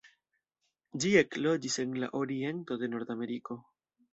Ĝi 1.03 1.11
ekloĝis 1.21 1.77
en 1.85 1.93
la 2.05 2.09
oriento 2.23 2.81
de 2.85 2.91
Nordameriko. 2.95 3.63